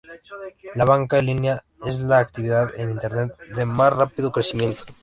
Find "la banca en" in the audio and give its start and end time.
0.73-1.27